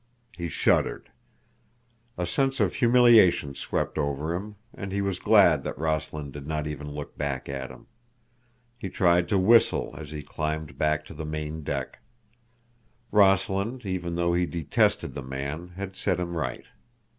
He 0.35 0.49
shuddered. 0.49 1.11
A 2.17 2.25
sense 2.25 2.59
of 2.59 2.73
humiliation 2.73 3.53
swept 3.53 3.99
over 3.99 4.33
him, 4.33 4.55
and 4.73 4.91
he 4.91 4.99
was 4.99 5.19
glad 5.19 5.63
that 5.63 5.77
Rossland 5.77 6.33
did 6.33 6.47
not 6.47 6.65
even 6.65 6.89
look 6.89 7.19
back 7.19 7.47
at 7.47 7.69
him. 7.69 7.85
He 8.79 8.89
tried 8.89 9.29
to 9.29 9.37
whistle 9.37 9.93
as 9.95 10.09
he 10.09 10.23
climbed 10.23 10.75
back 10.75 11.05
to 11.05 11.13
the 11.13 11.23
main 11.23 11.61
deck; 11.61 11.99
Rossland, 13.11 13.85
even 13.85 14.15
though 14.15 14.33
he 14.33 14.47
detested 14.47 15.13
the 15.13 15.21
man, 15.21 15.67
had 15.75 15.95
set 15.95 16.19
him 16.19 16.35
right. 16.35 16.65